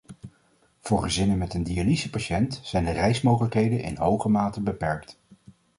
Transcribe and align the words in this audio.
Voor 0.79 1.01
gezinnen 1.03 1.37
met 1.37 1.53
een 1.53 1.63
dialysepatiënt 1.63 2.59
zijn 2.63 2.85
de 2.85 2.91
reismogelijkheden 2.91 3.79
in 3.81 3.97
hoge 3.97 4.29
mate 4.29 4.61
beperkt. 4.61 5.17